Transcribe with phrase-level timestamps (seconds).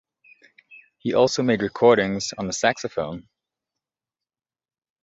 [0.97, 3.27] He also made recordings on the saxophone.